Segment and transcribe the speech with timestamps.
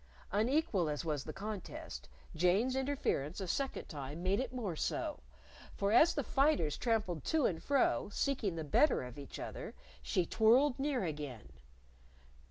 [0.31, 5.19] Unequal as was the contest, Jane's interference a second time made it more so.
[5.75, 10.25] For as the fighters trampled to and fro, seeking the better of each other, she
[10.25, 11.49] twirled near again.